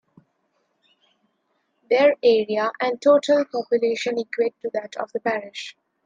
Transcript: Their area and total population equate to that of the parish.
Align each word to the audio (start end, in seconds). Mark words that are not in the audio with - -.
Their 1.91 2.15
area 2.23 2.71
and 2.81 2.99
total 2.99 3.45
population 3.45 4.17
equate 4.17 4.59
to 4.61 4.71
that 4.73 4.95
of 4.95 5.11
the 5.11 5.19
parish. 5.19 5.77